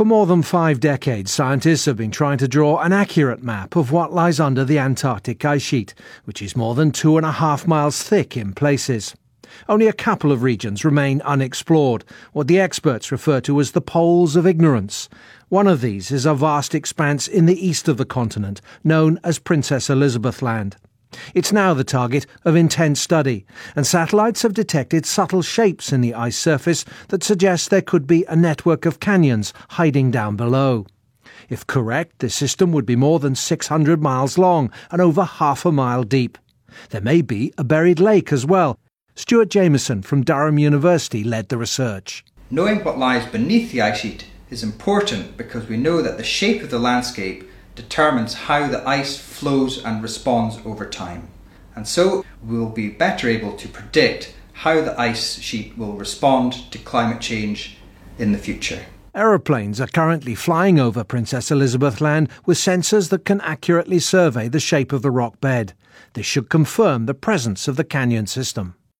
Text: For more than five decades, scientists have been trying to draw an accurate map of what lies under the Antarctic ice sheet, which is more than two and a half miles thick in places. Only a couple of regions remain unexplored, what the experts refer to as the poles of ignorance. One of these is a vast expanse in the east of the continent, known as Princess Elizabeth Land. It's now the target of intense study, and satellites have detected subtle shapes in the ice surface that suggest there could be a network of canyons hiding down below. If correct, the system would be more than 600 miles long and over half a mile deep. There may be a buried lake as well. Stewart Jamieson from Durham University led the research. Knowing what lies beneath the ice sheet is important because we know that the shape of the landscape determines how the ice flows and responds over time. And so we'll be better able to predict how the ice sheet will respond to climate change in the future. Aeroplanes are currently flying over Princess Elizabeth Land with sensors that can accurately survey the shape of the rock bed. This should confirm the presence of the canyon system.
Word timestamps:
For 0.00 0.06
more 0.06 0.24
than 0.24 0.40
five 0.40 0.80
decades, 0.80 1.30
scientists 1.30 1.84
have 1.84 1.98
been 1.98 2.10
trying 2.10 2.38
to 2.38 2.48
draw 2.48 2.78
an 2.78 2.90
accurate 2.90 3.42
map 3.42 3.76
of 3.76 3.92
what 3.92 4.14
lies 4.14 4.40
under 4.40 4.64
the 4.64 4.78
Antarctic 4.78 5.44
ice 5.44 5.60
sheet, 5.60 5.92
which 6.24 6.40
is 6.40 6.56
more 6.56 6.74
than 6.74 6.90
two 6.90 7.18
and 7.18 7.26
a 7.26 7.32
half 7.32 7.66
miles 7.66 8.02
thick 8.02 8.34
in 8.34 8.54
places. 8.54 9.14
Only 9.68 9.88
a 9.88 9.92
couple 9.92 10.32
of 10.32 10.42
regions 10.42 10.86
remain 10.86 11.20
unexplored, 11.20 12.06
what 12.32 12.46
the 12.48 12.58
experts 12.58 13.12
refer 13.12 13.42
to 13.42 13.60
as 13.60 13.72
the 13.72 13.82
poles 13.82 14.36
of 14.36 14.46
ignorance. 14.46 15.10
One 15.50 15.66
of 15.66 15.82
these 15.82 16.10
is 16.10 16.24
a 16.24 16.32
vast 16.32 16.74
expanse 16.74 17.28
in 17.28 17.44
the 17.44 17.66
east 17.66 17.86
of 17.86 17.98
the 17.98 18.06
continent, 18.06 18.62
known 18.82 19.20
as 19.22 19.38
Princess 19.38 19.90
Elizabeth 19.90 20.40
Land. 20.40 20.76
It's 21.34 21.52
now 21.52 21.74
the 21.74 21.84
target 21.84 22.26
of 22.44 22.56
intense 22.56 23.00
study, 23.00 23.44
and 23.74 23.86
satellites 23.86 24.42
have 24.42 24.54
detected 24.54 25.06
subtle 25.06 25.42
shapes 25.42 25.92
in 25.92 26.00
the 26.00 26.14
ice 26.14 26.36
surface 26.36 26.84
that 27.08 27.22
suggest 27.22 27.70
there 27.70 27.82
could 27.82 28.06
be 28.06 28.24
a 28.24 28.36
network 28.36 28.86
of 28.86 29.00
canyons 29.00 29.52
hiding 29.70 30.10
down 30.10 30.36
below. 30.36 30.86
If 31.48 31.66
correct, 31.66 32.20
the 32.20 32.30
system 32.30 32.72
would 32.72 32.86
be 32.86 32.96
more 32.96 33.18
than 33.18 33.34
600 33.34 34.00
miles 34.00 34.38
long 34.38 34.70
and 34.90 35.00
over 35.02 35.24
half 35.24 35.64
a 35.64 35.72
mile 35.72 36.04
deep. 36.04 36.38
There 36.90 37.00
may 37.00 37.22
be 37.22 37.52
a 37.58 37.64
buried 37.64 38.00
lake 38.00 38.32
as 38.32 38.46
well. 38.46 38.78
Stewart 39.16 39.50
Jamieson 39.50 40.02
from 40.02 40.22
Durham 40.22 40.58
University 40.58 41.24
led 41.24 41.48
the 41.48 41.58
research. 41.58 42.24
Knowing 42.50 42.82
what 42.84 42.98
lies 42.98 43.26
beneath 43.30 43.72
the 43.72 43.82
ice 43.82 43.98
sheet 44.00 44.26
is 44.48 44.62
important 44.62 45.36
because 45.36 45.68
we 45.68 45.76
know 45.76 46.02
that 46.02 46.16
the 46.16 46.24
shape 46.24 46.62
of 46.62 46.70
the 46.70 46.78
landscape 46.78 47.48
determines 47.74 48.34
how 48.34 48.68
the 48.68 48.86
ice 48.86 49.18
flows 49.18 49.84
and 49.84 50.02
responds 50.02 50.58
over 50.64 50.86
time. 50.86 51.28
And 51.74 51.86
so 51.86 52.24
we'll 52.42 52.68
be 52.68 52.88
better 52.88 53.28
able 53.28 53.56
to 53.56 53.68
predict 53.68 54.34
how 54.52 54.80
the 54.80 54.98
ice 55.00 55.38
sheet 55.38 55.78
will 55.78 55.94
respond 55.94 56.70
to 56.72 56.78
climate 56.78 57.20
change 57.20 57.78
in 58.18 58.32
the 58.32 58.38
future. 58.38 58.84
Aeroplanes 59.14 59.80
are 59.80 59.88
currently 59.88 60.34
flying 60.34 60.78
over 60.78 61.02
Princess 61.02 61.50
Elizabeth 61.50 62.00
Land 62.00 62.28
with 62.46 62.58
sensors 62.58 63.08
that 63.10 63.24
can 63.24 63.40
accurately 63.40 63.98
survey 63.98 64.48
the 64.48 64.60
shape 64.60 64.92
of 64.92 65.02
the 65.02 65.10
rock 65.10 65.40
bed. 65.40 65.72
This 66.12 66.26
should 66.26 66.48
confirm 66.48 67.06
the 67.06 67.14
presence 67.14 67.66
of 67.66 67.76
the 67.76 67.84
canyon 67.84 68.26
system. 68.26 68.76